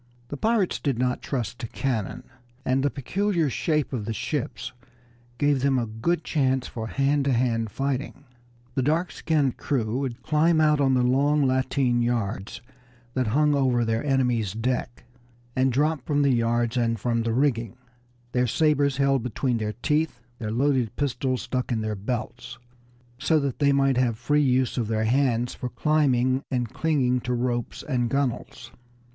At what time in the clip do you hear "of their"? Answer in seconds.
24.79-25.05